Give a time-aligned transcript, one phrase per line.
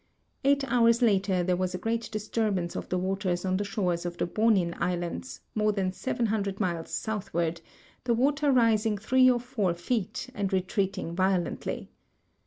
[0.43, 4.17] Eight hours later there was a great disturbance of the waters on the shores of
[4.17, 7.61] the Bonin islands, more than 700 miles southward,
[8.05, 11.91] the water rising three or four feet and retreating violently.